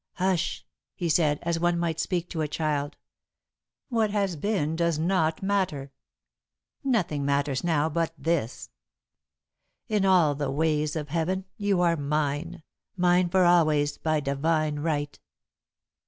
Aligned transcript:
"Hush," 0.13 0.65
he 0.95 1.09
said, 1.09 1.37
as 1.43 1.59
one 1.59 1.77
might 1.77 1.99
speak 1.99 2.27
to 2.31 2.41
a 2.41 2.47
child. 2.47 2.97
"What 3.89 4.09
has 4.09 4.35
been 4.35 4.75
does 4.75 4.97
not 4.97 5.43
matter 5.43 5.91
nothing 6.83 7.23
matters 7.23 7.63
now 7.63 7.87
but 7.87 8.11
this. 8.17 8.71
In 9.87 10.03
all 10.03 10.33
the 10.33 10.49
ways 10.49 10.95
of 10.95 11.09
Heaven, 11.09 11.45
you 11.55 11.81
are 11.81 11.95
mine 11.97 12.63
mine 12.97 13.29
for 13.29 13.45
always, 13.45 13.99
by 13.99 14.19
divine 14.19 14.79
right!" 14.79 15.19